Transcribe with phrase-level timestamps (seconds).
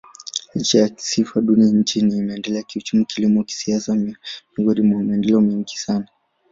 [0.55, 6.07] Licha ya sifa duni nchini, imeendelea kiuchumi, kilimo, kisiasa miongoni mwa maendeleo mengi sana.